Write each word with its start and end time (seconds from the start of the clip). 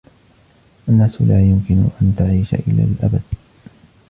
الناس 0.89 1.21
لا 1.21 1.41
يمكن 1.49 1.85
أن 2.01 2.15
تعيش 2.17 2.53
إلى 2.53 2.83
الأبد. 2.83 3.23